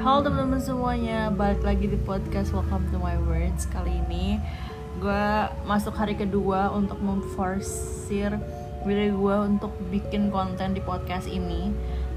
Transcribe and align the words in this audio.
Halo 0.00 0.24
teman-teman 0.24 0.64
semuanya, 0.64 1.28
balik 1.28 1.60
lagi 1.60 1.84
di 1.84 2.00
podcast 2.08 2.56
Welcome 2.56 2.88
to 2.88 2.96
My 2.96 3.20
Words 3.20 3.68
Kali 3.68 4.00
ini. 4.00 4.40
Gue 4.96 5.28
masuk 5.68 5.92
hari 5.92 6.16
kedua 6.16 6.72
untuk 6.72 6.96
memforsir 7.04 8.32
diri 8.88 9.12
gue 9.12 9.36
untuk 9.44 9.68
bikin 9.92 10.32
konten 10.32 10.72
di 10.72 10.80
podcast 10.80 11.28
ini. 11.28 11.68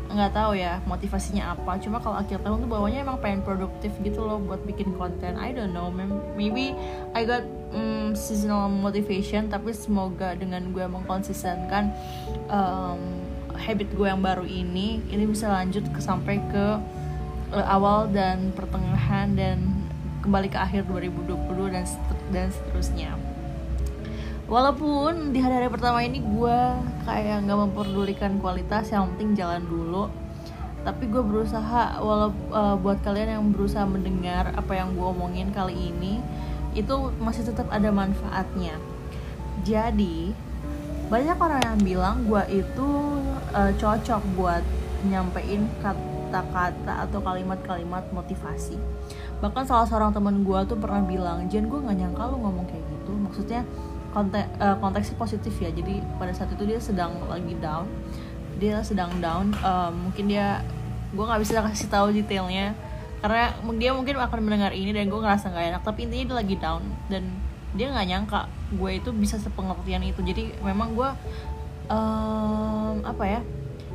Nggak 0.07 0.31
tahu 0.31 0.55
ya 0.55 0.79
motivasinya 0.87 1.59
apa. 1.59 1.75
Cuma 1.83 1.99
kalau 1.99 2.15
akhir 2.23 2.39
tahun 2.39 2.63
tuh 2.63 2.71
bawahnya 2.71 3.03
emang 3.03 3.19
pengen 3.19 3.43
produktif 3.43 3.91
gitu 3.99 4.23
loh 4.23 4.39
buat 4.39 4.63
bikin 4.63 4.95
konten. 4.95 5.35
I 5.35 5.51
don't 5.51 5.75
know 5.75 5.91
maybe 6.39 6.79
I 7.11 7.27
got 7.27 7.43
um, 7.75 8.15
seasonal 8.15 8.71
motivation 8.71 9.51
tapi 9.51 9.75
semoga 9.75 10.39
dengan 10.39 10.71
gue 10.71 10.87
mengkonsistenkan 10.87 11.91
um, 12.47 13.27
habit 13.59 13.91
gue 13.91 14.07
yang 14.07 14.23
baru 14.23 14.47
ini 14.47 15.03
ini 15.11 15.23
bisa 15.27 15.51
lanjut 15.51 15.83
ke 15.91 15.99
sampai 15.99 16.39
ke 16.47 16.79
awal 17.61 18.09
dan 18.09 18.49
pertengahan 18.57 19.37
dan 19.37 19.57
kembali 20.23 20.47
ke 20.49 20.57
akhir 20.57 20.87
2020 20.89 21.35
dan 21.69 21.85
dan 22.31 22.47
seterusnya. 22.49 23.11
Walaupun 24.47 25.31
di 25.31 25.39
hari-hari 25.39 25.71
pertama 25.71 26.03
ini 26.03 26.19
gue 26.19 26.59
kayak 27.07 27.47
nggak 27.47 27.59
memperdulikan 27.69 28.39
kualitas 28.43 28.91
yang 28.91 29.11
penting 29.15 29.39
jalan 29.39 29.63
dulu. 29.63 30.11
Tapi 30.83 31.07
gue 31.07 31.23
berusaha 31.23 32.03
walau 32.03 32.35
uh, 32.51 32.75
buat 32.75 32.99
kalian 33.07 33.39
yang 33.39 33.45
berusaha 33.55 33.87
mendengar 33.87 34.51
apa 34.51 34.75
yang 34.75 34.91
gue 34.99 35.07
omongin 35.07 35.47
kali 35.55 35.71
ini 35.95 36.19
itu 36.75 37.11
masih 37.23 37.47
tetap 37.47 37.71
ada 37.71 37.87
manfaatnya. 37.87 38.75
Jadi 39.63 40.35
banyak 41.07 41.37
orang 41.39 41.61
yang 41.63 41.79
bilang 41.79 42.15
gue 42.27 42.43
itu 42.63 42.89
uh, 43.55 43.71
cocok 43.79 44.21
buat 44.35 44.63
nyampein 45.07 45.71
kata-kata 46.33 47.05
atau 47.05 47.21
kalimat-kalimat 47.21 48.09
motivasi. 48.09 48.81
Bahkan 49.37 49.69
salah 49.69 49.85
seorang 49.85 50.09
teman 50.09 50.41
gue 50.41 50.59
tuh 50.65 50.73
pernah 50.81 51.05
bilang 51.05 51.45
Jen 51.45 51.69
gue 51.69 51.77
nggak 51.77 51.93
nyangka 51.93 52.33
lu 52.33 52.41
ngomong 52.41 52.65
kayak 52.65 52.81
gitu. 52.81 53.13
Maksudnya 53.13 53.61
konteks 54.17 54.49
uh, 54.57 54.81
konteksnya 54.81 55.15
positif 55.21 55.53
ya. 55.61 55.69
Jadi 55.69 56.01
pada 56.17 56.33
saat 56.33 56.49
itu 56.49 56.65
dia 56.65 56.81
sedang 56.81 57.21
lagi 57.29 57.53
down. 57.61 57.85
Dia 58.57 58.81
sedang 58.81 59.13
down 59.21 59.53
uh, 59.61 59.93
mungkin 59.93 60.25
dia 60.25 60.65
gue 61.13 61.21
nggak 61.21 61.41
bisa 61.45 61.61
kasih 61.61 61.89
tahu 61.93 62.09
detailnya. 62.09 62.73
Karena 63.21 63.53
dia 63.77 63.93
mungkin 63.93 64.17
akan 64.17 64.39
mendengar 64.41 64.73
ini 64.73 64.89
dan 64.89 65.13
gue 65.13 65.19
ngerasa 65.21 65.53
nggak 65.53 65.65
enak. 65.69 65.81
Tapi 65.85 66.09
intinya 66.09 66.33
dia 66.33 66.37
lagi 66.41 66.55
down 66.57 66.81
dan 67.13 67.23
dia 67.77 67.93
nggak 67.93 68.07
nyangka 68.09 68.41
gue 68.73 68.91
itu 68.97 69.13
bisa 69.13 69.37
sepengertian 69.37 70.01
itu. 70.01 70.25
Jadi 70.25 70.49
memang 70.65 70.97
gue 70.97 71.09
um, 71.93 73.05
apa 73.05 73.25
ya 73.29 73.41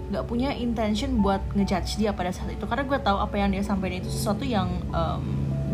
nggak 0.08 0.24
punya 0.24 0.56
intention 0.56 1.20
buat 1.20 1.40
ngejudge 1.52 2.00
dia 2.00 2.16
pada 2.16 2.32
saat 2.32 2.52
itu. 2.52 2.64
Karena 2.64 2.84
gue 2.88 2.98
tahu 3.00 3.18
apa 3.20 3.36
yang 3.36 3.52
dia 3.52 3.60
sampaikan 3.60 4.00
itu 4.00 4.10
sesuatu 4.10 4.44
yang 4.44 4.68
um, 4.92 5.22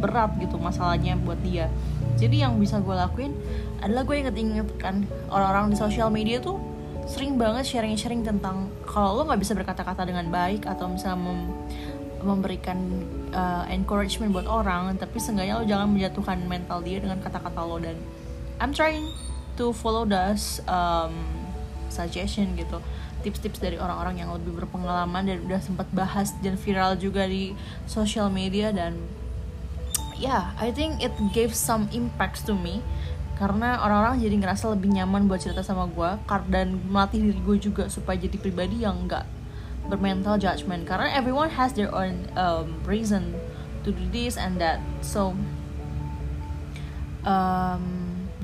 berat 0.03 0.35
gitu 0.43 0.59
masalahnya 0.59 1.15
buat 1.17 1.39
dia. 1.41 1.71
Jadi 2.19 2.43
yang 2.43 2.59
bisa 2.59 2.83
gue 2.83 2.95
lakuin 2.95 3.35
adalah 3.83 4.03
gue 4.07 4.17
inget-inget 4.27 4.69
kan 4.79 5.07
orang-orang 5.31 5.75
di 5.75 5.77
sosial 5.79 6.11
media 6.11 6.39
tuh 6.43 6.59
sering 7.05 7.37
banget 7.37 7.69
sharing-sharing 7.69 8.25
tentang 8.25 8.73
kalau 8.89 9.21
lo 9.21 9.23
nggak 9.29 9.41
bisa 9.45 9.53
berkata-kata 9.53 10.09
dengan 10.09 10.33
baik 10.33 10.65
atau 10.65 10.89
misalnya 10.89 11.21
mem 11.21 11.41
memberikan 12.25 12.81
uh, 13.37 13.69
encouragement 13.69 14.33
buat 14.33 14.48
orang 14.48 14.97
tapi 14.97 15.21
seenggaknya 15.21 15.61
lo 15.61 15.65
jangan 15.69 15.93
menjatuhkan 15.93 16.41
mental 16.48 16.81
dia 16.81 16.97
dengan 16.97 17.21
kata-kata 17.21 17.61
lo. 17.61 17.77
Dan 17.77 18.01
I'm 18.57 18.73
trying 18.73 19.05
to 19.61 19.77
follow 19.77 20.09
those 20.09 20.65
um, 20.65 21.13
suggestion 21.93 22.57
gitu 22.57 22.81
tips-tips 23.25 23.58
dari 23.58 23.80
orang-orang 23.80 24.20
yang 24.20 24.30
lebih 24.36 24.53
berpengalaman 24.61 25.25
dan 25.25 25.41
udah 25.48 25.61
sempat 25.64 25.89
bahas 25.97 26.36
dan 26.44 26.61
viral 26.61 27.00
juga 27.00 27.25
di 27.25 27.56
social 27.89 28.28
media 28.28 28.69
dan 28.69 29.00
yeah 30.20 30.52
I 30.61 30.68
think 30.70 31.01
it 31.01 31.17
gave 31.33 31.57
some 31.57 31.89
impacts 31.90 32.45
to 32.45 32.52
me. 32.52 32.84
Karena 33.34 33.83
orang-orang 33.83 34.23
jadi 34.23 34.36
ngerasa 34.39 34.70
lebih 34.79 34.95
nyaman 34.95 35.27
buat 35.27 35.42
cerita 35.42 35.67
sama 35.67 35.90
gue 35.90 36.11
dan 36.55 36.79
melatih 36.86 37.18
diri 37.18 37.40
gue 37.42 37.57
juga 37.58 37.90
supaya 37.90 38.14
jadi 38.14 38.39
pribadi 38.39 38.86
yang 38.86 39.11
nggak 39.11 39.27
bermental 39.90 40.39
judgment 40.39 40.86
karena 40.86 41.13
everyone 41.13 41.51
has 41.51 41.74
their 41.74 41.90
own 41.90 42.30
um, 42.39 42.79
reason 42.86 43.34
to 43.83 43.90
do 43.90 44.07
this 44.14 44.39
and 44.39 44.63
that. 44.63 44.79
So 45.02 45.34
um, 47.27 47.84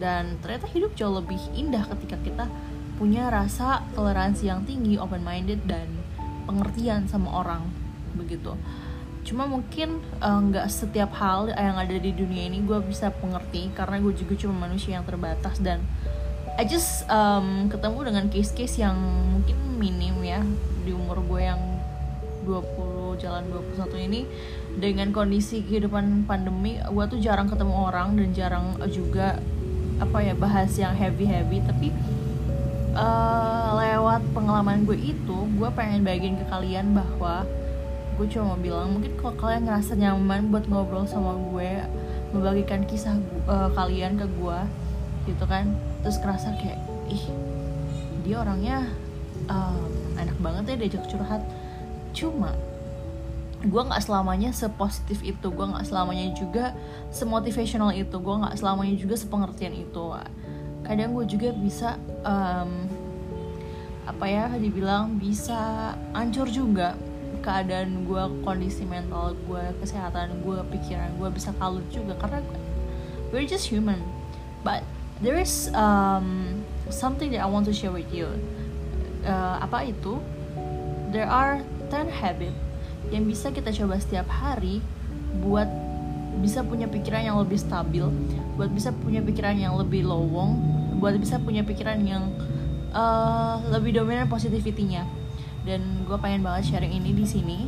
dan 0.01 0.41
ternyata 0.43 0.67
hidup 0.73 0.97
jauh 0.97 1.23
lebih 1.23 1.39
indah 1.55 1.85
ketika 1.97 2.17
kita 2.25 2.45
punya 3.01 3.33
rasa 3.33 3.89
toleransi 3.97 4.53
yang 4.53 4.69
tinggi 4.69 5.01
open 5.01 5.25
minded 5.25 5.65
dan 5.65 5.89
pengertian 6.45 7.09
sama 7.09 7.33
orang 7.33 7.65
begitu. 8.13 8.53
Cuma 9.25 9.49
mungkin 9.49 10.05
eh, 10.21 10.41
nggak 10.53 10.69
uh, 10.69 10.73
setiap 10.73 11.17
hal 11.17 11.49
yang 11.49 11.81
ada 11.81 11.97
di 11.97 12.13
dunia 12.13 12.53
ini 12.53 12.61
gue 12.61 12.77
bisa 12.85 13.09
mengerti 13.25 13.73
karena 13.73 13.97
gue 14.05 14.13
juga 14.13 14.37
cuma 14.37 14.69
manusia 14.69 15.01
yang 15.01 15.09
terbatas 15.09 15.57
dan 15.65 15.81
I 16.61 16.69
just 16.69 17.09
um, 17.09 17.73
ketemu 17.73 18.13
dengan 18.13 18.25
case-case 18.29 18.85
yang 18.85 19.01
mungkin 19.33 19.57
minim 19.81 20.21
ya 20.21 20.45
di 20.85 20.93
umur 20.93 21.25
gue 21.25 21.41
yang 21.41 21.61
20 22.45 23.17
jalan 23.17 23.49
21 23.49 24.07
ini. 24.13 24.21
Dengan 24.77 25.09
kondisi 25.17 25.65
kehidupan 25.65 26.29
pandemi 26.29 26.77
gue 26.77 27.05
tuh 27.09 27.17
jarang 27.17 27.49
ketemu 27.49 27.75
orang 27.89 28.13
dan 28.13 28.29
jarang 28.37 28.77
juga 28.93 29.41
apa 30.01 30.21
ya 30.21 30.37
bahas 30.37 30.73
yang 30.77 30.93
heavy 30.97 31.29
heavy 31.29 31.65
tapi 31.65 31.93
uh, 32.95 33.79
lewat 33.79 34.23
pengalaman 34.35 34.83
gue 34.87 34.99
itu 34.99 35.37
gue 35.57 35.69
pengen 35.75 36.03
bagiin 36.03 36.39
ke 36.39 36.47
kalian 36.49 36.95
bahwa 36.95 37.47
gue 38.19 38.27
cuma 38.29 38.53
mau 38.53 38.61
bilang 38.61 38.93
mungkin 38.93 39.17
kalau 39.17 39.33
kalian 39.41 39.65
ngerasa 39.65 39.97
nyaman 39.97 40.53
buat 40.53 40.69
ngobrol 40.69 41.09
sama 41.09 41.37
gue 41.53 41.71
membagikan 42.37 42.85
kisah 42.85 43.17
uh, 43.49 43.73
kalian 43.73 44.21
ke 44.21 44.27
gue 44.29 44.59
gitu 45.29 45.45
kan. 45.49 45.73
Terus 46.05 46.17
kerasa 46.21 46.57
kayak 46.57 46.81
ih 47.13 47.25
dia 48.25 48.41
orangnya 48.41 48.89
um, 49.49 49.89
enak 50.21 50.37
banget 50.41 50.63
ya 50.73 50.77
diajak 50.85 51.05
curhat. 51.09 51.43
Cuma 52.13 52.53
gue 53.61 53.83
nggak 53.85 54.01
selamanya 54.01 54.57
sepositif 54.57 55.21
itu 55.21 55.53
gue 55.53 55.67
nggak 55.69 55.85
selamanya 55.85 56.33
juga 56.33 56.73
semotivational 57.13 57.93
itu 57.93 58.17
gue 58.17 58.35
nggak 58.41 58.57
selamanya 58.57 58.97
juga 58.97 59.21
sepengertian 59.21 59.77
itu 59.77 60.05
kadang 60.85 61.13
gue 61.15 61.27
juga 61.29 61.51
bisa 61.55 62.01
um, 62.25 62.89
apa 64.09 64.27
ya 64.27 64.47
dibilang 64.59 65.21
bisa 65.21 65.93
ancur 66.17 66.51
juga 66.51 66.99
keadaan 67.41 68.05
gue 68.05 68.23
kondisi 68.45 68.85
mental 68.85 69.33
gue 69.49 69.65
kesehatan 69.81 70.45
gue 70.45 70.59
pikiran 70.73 71.15
gue 71.17 71.29
bisa 71.33 71.55
kalut 71.57 71.87
juga 71.89 72.19
karena 72.21 72.43
we're 73.33 73.47
just 73.47 73.67
human. 73.71 74.03
But 74.63 74.85
there 75.23 75.39
is 75.39 75.71
um, 75.75 76.63
something 76.91 77.31
that 77.33 77.41
I 77.41 77.47
want 77.47 77.67
to 77.67 77.73
share 77.73 77.95
with 77.95 78.13
you. 78.13 78.29
Uh, 79.25 79.63
apa 79.63 79.91
itu? 79.91 80.21
There 81.11 81.27
are 81.27 81.63
10 81.91 82.07
habit 82.11 82.55
yang 83.11 83.27
bisa 83.27 83.51
kita 83.51 83.75
coba 83.75 83.99
setiap 83.99 84.31
hari 84.31 84.79
buat 85.43 85.67
bisa 86.41 86.65
punya 86.65 86.89
pikiran 86.89 87.23
yang 87.23 87.37
lebih 87.39 87.61
stabil 87.61 88.05
buat 88.57 88.73
bisa 88.73 88.91
punya 88.97 89.21
pikiran 89.21 89.57
yang 89.57 89.77
lebih 89.77 90.05
lowong 90.09 90.81
buat 91.01 91.17
bisa 91.17 91.41
punya 91.41 91.65
pikiran 91.65 92.01
yang 92.05 92.29
uh, 92.93 93.59
lebih 93.73 93.97
dominan 93.97 94.29
positivity-nya. 94.29 95.09
Dan 95.65 96.05
gue 96.05 96.17
pengen 96.21 96.45
banget 96.45 96.73
sharing 96.73 96.93
ini 96.93 97.17
di 97.17 97.25
sini. 97.25 97.59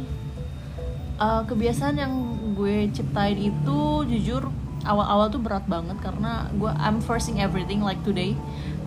Uh, 1.16 1.44
kebiasaan 1.48 1.96
yang 1.96 2.12
gue 2.52 2.92
ciptain 2.92 3.38
itu 3.38 3.78
jujur 4.04 4.52
awal-awal 4.82 5.30
tuh 5.30 5.38
berat 5.38 5.62
banget 5.70 5.94
karena 6.02 6.50
gue 6.58 6.72
I'm 6.76 6.98
forcing 7.00 7.40
everything 7.40 7.80
like 7.80 8.00
today. 8.04 8.36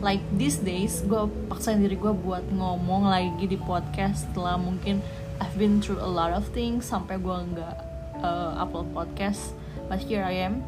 Like 0.03 0.21
these 0.35 0.61
days 0.61 1.01
gue 1.07 1.25
paksain 1.49 1.81
diri 1.81 1.97
gue 1.97 2.13
buat 2.13 2.45
ngomong 2.53 3.09
lagi 3.09 3.49
di 3.49 3.57
podcast 3.57 4.29
setelah 4.29 4.59
mungkin 4.59 5.01
I've 5.39 5.55
been 5.55 5.79
through 5.79 5.99
a 5.99 6.07
lot 6.07 6.35
of 6.35 6.51
things 6.51 6.87
sampai 6.87 7.17
gue 7.19 7.37
nggak 7.55 7.84
uh, 8.23 8.59
upload 8.61 8.91
podcast 8.95 9.55
but 9.89 9.99
here 9.99 10.23
I 10.23 10.45
am 10.45 10.63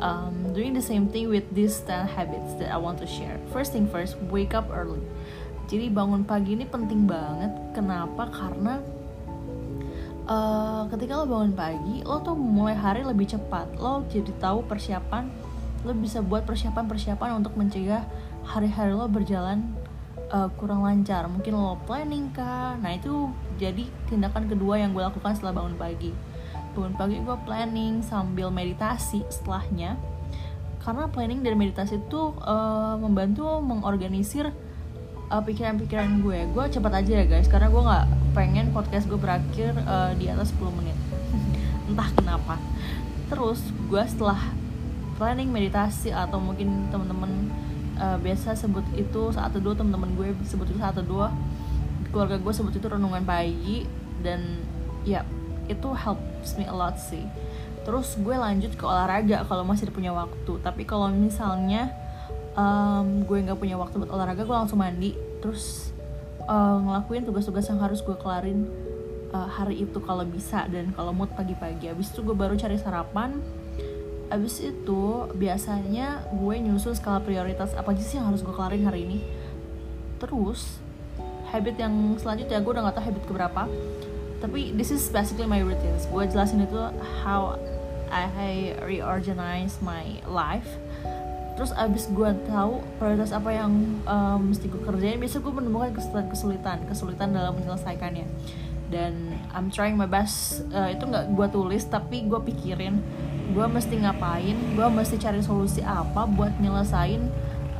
um, 0.00 0.52
doing 0.52 0.74
the 0.74 0.82
same 0.82 1.08
thing 1.08 1.28
with 1.28 1.46
these 1.54 1.80
10 1.84 2.08
habits 2.08 2.54
that 2.60 2.72
I 2.72 2.78
want 2.78 2.98
to 3.00 3.08
share. 3.08 3.38
First 3.52 3.72
thing 3.72 3.88
first 3.88 4.16
wake 4.28 4.54
up 4.54 4.68
early. 4.72 5.02
Jadi 5.66 5.90
bangun 5.90 6.22
pagi 6.22 6.54
ini 6.54 6.64
penting 6.68 7.10
banget. 7.10 7.50
Kenapa? 7.74 8.30
Karena 8.30 8.78
uh, 10.30 10.86
ketika 10.94 11.18
lo 11.18 11.24
bangun 11.26 11.52
pagi 11.56 12.06
lo 12.06 12.22
tuh 12.22 12.38
mulai 12.38 12.76
hari 12.76 13.02
lebih 13.02 13.26
cepat. 13.26 13.74
Lo 13.78 14.06
jadi 14.06 14.30
tahu 14.38 14.62
persiapan 14.66 15.26
lo 15.86 15.94
bisa 15.94 16.18
buat 16.18 16.42
persiapan-persiapan 16.42 17.38
untuk 17.38 17.54
mencegah 17.54 18.02
hari-hari 18.42 18.90
lo 18.90 19.06
berjalan 19.10 19.74
uh, 20.30 20.50
kurang 20.54 20.86
lancar. 20.86 21.26
Mungkin 21.26 21.52
lo 21.54 21.78
planning 21.86 22.30
kah? 22.30 22.78
Nah 22.78 22.94
itu 22.94 23.30
jadi 23.58 23.86
tindakan 24.06 24.46
kedua 24.46 24.78
yang 24.78 24.94
gue 24.94 25.02
lakukan 25.02 25.34
setelah 25.34 25.62
bangun 25.62 25.74
pagi 25.78 26.14
bangun 26.76 26.94
pagi 26.94 27.16
gue 27.24 27.36
planning 27.48 28.04
sambil 28.04 28.52
meditasi 28.52 29.24
setelahnya. 29.32 29.96
Karena 30.84 31.08
planning 31.08 31.40
dan 31.40 31.56
meditasi 31.56 31.98
itu 31.98 32.36
uh, 32.44 32.94
membantu 33.00 33.58
mengorganisir 33.64 34.52
uh, 35.32 35.42
pikiran-pikiran 35.42 36.20
gue. 36.20 36.38
Gue 36.52 36.64
cepat 36.68 37.02
aja 37.02 37.12
ya 37.22 37.24
guys. 37.24 37.48
Karena 37.48 37.72
gue 37.72 37.82
nggak 37.82 38.06
pengen 38.36 38.70
podcast 38.70 39.08
gue 39.08 39.18
berakhir 39.18 39.72
uh, 39.88 40.12
di 40.14 40.28
atas 40.28 40.52
10 40.54 40.78
menit. 40.78 40.94
Entah 41.88 42.12
kenapa. 42.12 42.60
Terus 43.32 43.58
gue 43.88 44.02
setelah 44.04 44.38
planning 45.16 45.48
meditasi 45.48 46.12
atau 46.12 46.36
mungkin 46.36 46.92
teman-teman 46.92 47.50
uh, 47.96 48.20
biasa 48.20 48.52
sebut 48.54 48.84
itu 48.94 49.32
saat 49.32 49.50
teduh 49.56 49.72
teman-teman 49.72 50.12
gue 50.12 50.28
sebut 50.44 50.68
itu 50.68 50.76
saat 50.76 50.92
teduh 50.92 51.32
keluarga 52.12 52.36
gue 52.36 52.52
sebut 52.52 52.76
itu 52.76 52.86
renungan 52.86 53.24
pagi 53.24 53.88
dan 54.20 54.60
ya 55.08 55.24
itu 55.66 55.88
helps 55.94 56.54
me 56.58 56.64
a 56.66 56.74
lot 56.74 56.98
sih. 56.98 57.24
Terus 57.86 58.18
gue 58.18 58.34
lanjut 58.34 58.74
ke 58.74 58.82
olahraga 58.82 59.46
kalau 59.46 59.62
masih 59.62 59.90
punya 59.94 60.10
waktu. 60.10 60.58
Tapi 60.58 60.82
kalau 60.82 61.06
misalnya 61.10 61.94
um, 62.58 63.22
gue 63.22 63.38
nggak 63.46 63.58
punya 63.58 63.78
waktu 63.78 64.02
buat 64.02 64.10
olahraga 64.10 64.42
gue 64.42 64.56
langsung 64.56 64.82
mandi. 64.82 65.14
Terus 65.38 65.94
uh, 66.50 66.82
ngelakuin 66.82 67.22
tugas-tugas 67.22 67.66
yang 67.70 67.78
harus 67.78 68.02
gue 68.02 68.18
kelarin 68.18 68.66
uh, 69.30 69.46
hari 69.46 69.86
itu 69.86 69.98
kalau 70.02 70.26
bisa 70.26 70.66
dan 70.66 70.90
kalau 70.94 71.14
mood 71.14 71.30
pagi-pagi. 71.38 71.92
Abis 71.92 72.10
itu 72.10 72.26
gue 72.26 72.34
baru 72.34 72.58
cari 72.58 72.74
sarapan. 72.74 73.38
Abis 74.26 74.58
itu 74.58 75.30
biasanya 75.38 76.26
gue 76.34 76.54
nyusun 76.58 76.98
skala 76.98 77.22
prioritas 77.22 77.70
apa 77.78 77.94
aja 77.94 78.02
sih 78.02 78.18
yang 78.18 78.34
harus 78.34 78.42
gue 78.42 78.50
kelarin 78.50 78.82
hari 78.82 79.06
ini. 79.06 79.18
Terus 80.18 80.82
habit 81.54 81.78
yang 81.78 81.94
selanjutnya 82.18 82.58
gue 82.58 82.72
udah 82.74 82.90
gak 82.90 82.98
tau 82.98 83.04
habit 83.06 83.22
keberapa 83.30 83.62
tapi 84.40 84.72
this 84.76 84.92
is 84.92 85.08
basically 85.08 85.48
my 85.48 85.64
routines. 85.64 86.04
Gue 86.08 86.28
jelasin 86.28 86.64
itu 86.64 86.80
how 87.24 87.56
I 88.12 88.76
reorganize 88.84 89.80
my 89.82 90.22
life. 90.28 90.68
Terus 91.56 91.72
abis 91.72 92.12
gue 92.12 92.30
tahu 92.44 92.84
prioritas 93.00 93.32
apa 93.32 93.48
yang 93.48 93.72
um, 94.04 94.52
mesti 94.52 94.68
gue 94.68 94.82
kerjain 94.84 95.16
biasa 95.16 95.40
gue 95.40 95.52
menemukan 95.56 95.96
kesulitan 95.96 96.28
kesulitan 96.28 96.78
kesulitan 96.84 97.28
dalam 97.32 97.56
menyelesaikannya. 97.56 98.28
Dan 98.86 99.34
I'm 99.50 99.72
trying 99.72 99.98
my 99.98 100.06
best 100.06 100.62
uh, 100.70 100.92
itu 100.92 101.02
nggak 101.08 101.32
gue 101.32 101.46
tulis 101.50 101.82
tapi 101.88 102.28
gue 102.28 102.38
pikirin 102.38 103.00
gue 103.56 103.66
mesti 103.66 104.04
ngapain 104.04 104.54
gue 104.76 104.86
mesti 104.92 105.16
cari 105.16 105.40
solusi 105.40 105.80
apa 105.80 106.28
buat 106.28 106.54
nyelesain 106.60 107.24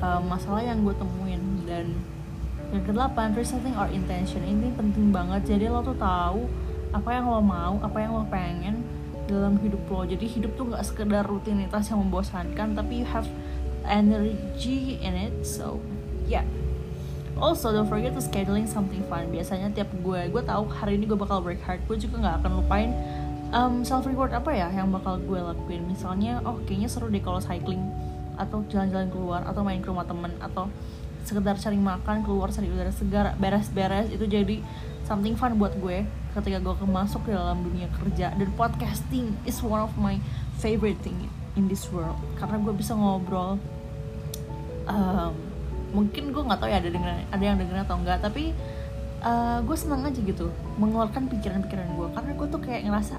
uh, 0.00 0.24
masalah 0.24 0.64
yang 0.64 0.80
gue 0.80 0.96
temuin. 0.96 1.42
Dan 1.68 2.15
yang 2.74 2.82
kedelapan 2.82 3.34
resetting 3.36 3.74
our 3.78 3.90
intention. 3.90 4.42
Ini 4.42 4.74
penting 4.74 5.14
banget. 5.14 5.56
Jadi 5.56 5.70
lo 5.70 5.82
tuh 5.82 5.94
tahu 5.94 6.50
apa 6.90 7.10
yang 7.12 7.28
lo 7.28 7.42
mau 7.42 7.76
apa 7.82 7.98
yang 8.00 8.16
lo 8.16 8.24
pengen 8.26 8.82
dalam 9.26 9.58
hidup 9.62 9.82
lo. 9.90 10.02
Jadi 10.06 10.26
hidup 10.26 10.54
tuh 10.54 10.70
nggak 10.70 10.84
sekedar 10.86 11.26
rutinitas 11.26 11.90
yang 11.90 12.02
membosankan 12.02 12.74
tapi 12.74 13.02
you 13.02 13.06
have 13.06 13.26
energy 13.86 14.98
in 14.98 15.14
it. 15.14 15.34
So 15.46 15.78
yeah. 16.26 16.46
Also 17.36 17.68
don't 17.68 17.84
forget 17.84 18.16
to 18.16 18.22
scheduling 18.24 18.64
something 18.64 19.04
fun. 19.12 19.28
Biasanya 19.28 19.68
tiap 19.76 19.92
gue 20.00 20.32
gue 20.32 20.42
tahu 20.42 20.72
hari 20.72 20.96
ini 20.96 21.04
gue 21.04 21.18
bakal 21.18 21.44
work 21.44 21.60
hard. 21.62 21.84
Gue 21.84 22.00
juga 22.00 22.22
nggak 22.24 22.36
akan 22.42 22.52
lupain 22.64 22.90
um, 23.52 23.84
self 23.84 24.08
reward 24.08 24.32
apa 24.32 24.50
ya 24.56 24.72
yang 24.72 24.88
bakal 24.88 25.20
gue 25.20 25.38
lakuin. 25.38 25.84
Misalnya 25.84 26.40
oh 26.42 26.58
kayaknya 26.64 26.88
seru 26.88 27.12
deh 27.12 27.20
kalau 27.20 27.38
cycling 27.38 27.84
atau 28.36 28.64
jalan-jalan 28.68 29.08
keluar 29.08 29.40
atau 29.48 29.64
main 29.64 29.80
ke 29.80 29.88
rumah 29.88 30.04
temen 30.04 30.32
atau 30.40 30.68
sekedar 31.26 31.58
cari 31.58 31.75
makan 31.75 32.23
keluar 32.23 32.55
cari 32.55 32.70
udara 32.70 32.94
segar 32.94 33.34
beres-beres 33.37 34.14
itu 34.14 34.31
jadi 34.31 34.62
something 35.02 35.34
fun 35.34 35.58
buat 35.58 35.75
gue 35.82 36.06
ketika 36.38 36.62
gue 36.62 36.75
masuk 36.87 37.26
ke 37.26 37.34
dalam 37.34 37.67
dunia 37.67 37.90
kerja. 37.99 38.31
Dan 38.38 38.55
podcasting 38.55 39.34
is 39.43 39.58
one 39.58 39.82
of 39.82 39.90
my 39.99 40.23
favorite 40.62 41.02
thing 41.02 41.19
in 41.58 41.67
this 41.67 41.90
world. 41.90 42.14
Karena 42.38 42.62
gue 42.62 42.70
bisa 42.75 42.94
ngobrol 42.94 43.58
um, 44.87 45.34
mungkin 45.90 46.31
gue 46.31 46.43
nggak 46.43 46.58
tahu 46.62 46.69
ya 46.70 46.78
ada 46.82 46.90
dengeran 46.90 47.25
ada 47.31 47.43
yang 47.43 47.56
dengerin 47.56 47.82
atau 47.87 47.96
enggak 47.96 48.19
tapi 48.20 48.52
uh, 49.23 49.62
gue 49.62 49.76
senang 49.78 50.02
aja 50.05 50.19
gitu 50.19 50.50
mengeluarkan 50.78 51.26
pikiran-pikiran 51.26 51.88
gue. 51.99 52.08
Karena 52.14 52.31
gue 52.38 52.46
tuh 52.46 52.61
kayak 52.62 52.87
ngerasa 52.87 53.17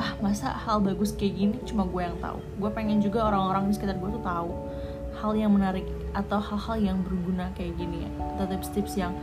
ah 0.00 0.16
masa 0.24 0.48
hal 0.64 0.80
bagus 0.80 1.12
kayak 1.12 1.36
gini 1.36 1.56
cuma 1.62 1.86
gue 1.86 2.02
yang 2.02 2.16
tahu. 2.18 2.42
Gue 2.58 2.70
pengen 2.74 2.98
juga 2.98 3.26
orang-orang 3.28 3.68
di 3.68 3.78
sekitar 3.78 4.00
gue 4.00 4.10
tuh 4.18 4.24
tahu 4.24 4.50
hal 5.20 5.36
yang 5.36 5.52
menarik 5.52 5.84
atau 6.12 6.38
hal-hal 6.42 6.76
yang 6.92 6.98
berguna 7.02 7.52
kayak 7.54 7.76
gini 7.78 8.06
ya. 8.06 8.10
Atau 8.36 8.56
tips-tips 8.56 8.94
yang 8.98 9.14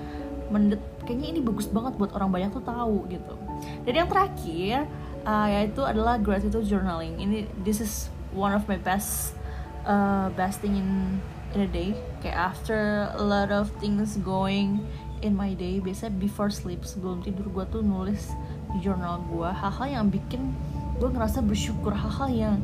mendet 0.48 0.80
kayaknya 1.04 1.28
ini 1.36 1.40
bagus 1.44 1.68
banget 1.68 2.00
buat 2.00 2.12
orang 2.16 2.32
banyak 2.32 2.52
tuh 2.56 2.64
tahu 2.64 3.08
gitu. 3.12 3.36
Dan 3.84 3.94
yang 4.04 4.08
terakhir 4.08 4.88
uh, 5.28 5.48
yaitu 5.52 5.82
adalah 5.84 6.16
gratitude 6.20 6.64
journaling. 6.68 7.20
Ini 7.20 7.48
this 7.64 7.84
is 7.84 8.08
one 8.32 8.56
of 8.56 8.64
my 8.68 8.80
best 8.80 9.36
uh, 9.84 10.32
best 10.36 10.64
thing 10.64 10.80
in 10.80 11.20
in 11.56 11.68
a 11.68 11.70
day. 11.70 11.92
Kayak 12.24 12.56
after 12.56 13.12
a 13.16 13.24
lot 13.24 13.52
of 13.52 13.72
things 13.84 14.16
going 14.24 14.84
in 15.26 15.34
my 15.34 15.58
day 15.58 15.82
biasanya 15.82 16.14
before 16.22 16.54
sleep 16.54 16.86
sebelum 16.86 17.26
tidur 17.26 17.50
gue 17.50 17.66
tuh 17.74 17.82
nulis 17.82 18.30
di 18.70 18.86
jurnal 18.86 19.26
gue 19.34 19.50
hal-hal 19.50 19.88
yang 19.90 20.06
bikin 20.14 20.54
gue 21.02 21.10
ngerasa 21.10 21.42
bersyukur 21.42 21.90
hal-hal 21.90 22.30
yang 22.30 22.56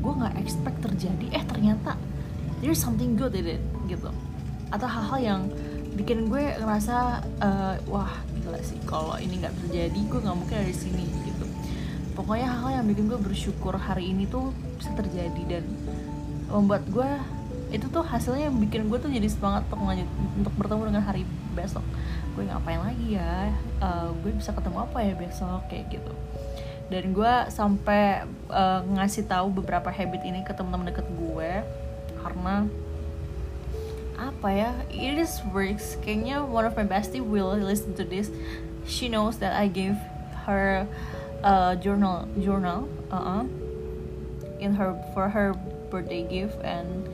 gue 0.00 0.12
nggak 0.16 0.34
expect 0.40 0.80
terjadi. 0.80 1.26
Eh 1.36 1.44
ternyata 1.44 1.94
there's 2.60 2.80
something 2.80 3.16
good 3.16 3.32
in 3.36 3.58
it 3.58 3.62
gitu. 3.88 4.12
Atau 4.70 4.86
hal-hal 4.86 5.18
yang 5.20 5.42
bikin 5.98 6.30
gue 6.30 6.54
ngerasa 6.56 7.26
uh, 7.42 7.74
wah 7.90 8.14
gila 8.40 8.60
sih 8.62 8.78
kalau 8.86 9.18
ini 9.18 9.42
nggak 9.42 9.52
terjadi 9.66 9.98
gue 9.98 10.20
nggak 10.22 10.36
mungkin 10.38 10.56
ada 10.60 10.68
di 10.70 10.76
sini 10.76 11.04
gitu. 11.26 11.46
Pokoknya 12.14 12.52
hal-hal 12.52 12.82
yang 12.82 12.86
bikin 12.86 13.04
gue 13.10 13.18
bersyukur 13.18 13.74
hari 13.74 14.14
ini 14.14 14.28
tuh 14.30 14.54
bisa 14.78 14.94
terjadi 14.94 15.58
dan 15.58 15.64
membuat 16.50 16.86
gue 16.88 17.10
itu 17.70 17.86
tuh 17.86 18.02
hasilnya 18.02 18.50
yang 18.50 18.58
bikin 18.58 18.90
gue 18.90 18.98
tuh 18.98 19.10
jadi 19.10 19.30
semangat 19.30 19.62
untuk 19.70 19.86
lanjut 19.86 20.08
untuk 20.38 20.54
bertemu 20.58 20.82
dengan 20.90 21.02
hari 21.06 21.22
besok. 21.54 21.82
Gue 22.34 22.46
ngapain 22.46 22.82
lagi 22.82 23.18
ya? 23.18 23.50
Uh, 23.78 24.10
gue 24.22 24.34
bisa 24.34 24.50
ketemu 24.50 24.84
apa 24.86 24.98
ya 25.02 25.14
besok 25.14 25.62
kayak 25.70 25.86
gitu. 25.90 26.12
Dan 26.90 27.14
gue 27.14 27.34
sampai 27.54 28.26
uh, 28.50 28.82
ngasih 28.82 29.30
tahu 29.30 29.62
beberapa 29.62 29.94
habit 29.94 30.26
ini 30.26 30.42
ke 30.42 30.50
teman-teman 30.50 30.90
deket 30.90 31.06
gue 31.06 31.39
karena 32.40 32.64
apa 34.16 34.48
ya 34.48 34.72
it 34.88 35.20
is 35.20 35.44
works. 35.52 36.00
Kayaknya 36.00 36.40
one 36.40 36.64
of 36.64 36.72
my 36.72 36.88
bestie 36.88 37.20
will 37.20 37.52
listen 37.52 37.92
to 38.00 38.04
this. 38.04 38.32
She 38.88 39.12
knows 39.12 39.36
that 39.44 39.52
I 39.52 39.68
gave 39.68 40.00
her 40.48 40.88
uh, 41.44 41.76
journal 41.76 42.24
journal 42.40 42.88
uh 43.12 43.44
-uh, 43.44 43.44
in 44.56 44.72
her 44.80 44.96
for 45.12 45.28
her 45.28 45.52
birthday 45.92 46.24
gift 46.24 46.56
and 46.64 47.04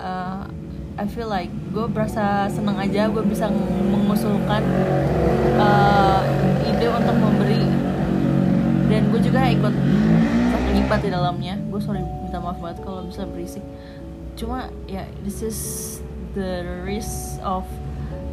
uh, 0.00 0.48
I 0.96 1.04
feel 1.04 1.28
like 1.28 1.52
gue 1.72 1.84
berasa 1.92 2.48
senang 2.48 2.80
aja 2.80 3.12
gue 3.12 3.24
bisa 3.28 3.52
mengusulkan 3.92 4.64
uh, 5.60 6.24
ide 6.64 6.88
untuk 6.88 7.16
memberi. 7.20 7.60
Dan 8.88 9.12
gue 9.12 9.20
juga 9.20 9.52
ikut 9.52 9.72
terlibat 10.52 11.00
di 11.04 11.12
dalamnya. 11.12 11.60
Gue 11.68 11.80
sorry 11.80 12.00
minta 12.00 12.40
maaf 12.40 12.56
banget 12.56 12.80
kalau 12.80 13.04
bisa 13.04 13.28
berisik 13.28 13.64
cuma 14.42 14.66
ya 14.90 15.06
this 15.22 15.38
is 15.38 15.58
the 16.34 16.66
risk 16.82 17.38
of 17.46 17.62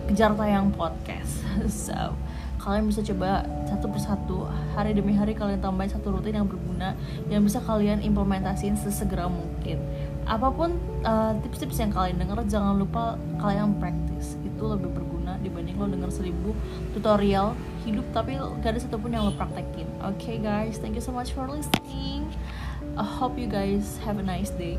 kejar 0.10 0.34
tayang 0.34 0.74
podcast. 0.74 1.46
So 1.70 2.18
kalian 2.60 2.92
bisa 2.92 3.00
coba 3.06 3.48
satu 3.72 3.88
persatu 3.88 4.38
hari 4.76 4.92
demi 4.92 5.16
hari 5.16 5.32
kalian 5.32 5.64
tambahin 5.64 5.96
satu 5.96 6.12
rutin 6.12 6.44
yang 6.44 6.48
berguna 6.50 6.98
yang 7.32 7.46
bisa 7.46 7.64
kalian 7.64 8.04
implementasiin 8.04 8.76
sesegera 8.76 9.30
mungkin. 9.32 9.80
Apa 10.28 10.52
pun 10.52 10.76
uh, 11.08 11.34
tips-tips 11.46 11.80
yang 11.80 11.94
kalian 11.94 12.20
dengar 12.20 12.42
jangan 12.46 12.76
lupa 12.76 13.16
kalian 13.40 13.80
praktis 13.80 14.36
itu 14.44 14.64
lebih 14.66 14.92
berguna 14.92 15.40
dibanding 15.40 15.80
lo 15.80 15.88
denger 15.88 16.12
seribu 16.12 16.52
tutorial 16.92 17.56
hidup 17.88 18.06
tapi 18.12 18.36
gak 18.60 18.76
ada 18.76 18.80
satupun 18.82 19.16
yang 19.16 19.24
lo 19.24 19.34
praktekin. 19.34 19.88
Oke 20.04 20.36
okay, 20.36 20.38
guys 20.38 20.78
thank 20.84 21.00
you 21.00 21.04
so 21.04 21.16
much 21.16 21.32
for 21.32 21.48
listening. 21.48 22.28
I 23.00 23.08
hope 23.08 23.40
you 23.40 23.48
guys 23.48 23.98
have 24.04 24.20
a 24.20 24.26
nice 24.26 24.52
day 24.52 24.76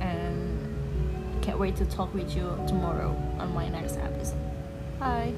and 0.00 0.33
can't 1.54 1.60
wait 1.60 1.76
to 1.76 1.86
talk 1.86 2.12
with 2.12 2.34
you 2.34 2.42
tomorrow 2.66 3.14
on 3.38 3.54
my 3.54 3.68
next 3.68 3.96
episode. 3.96 4.36
Bye. 4.98 5.32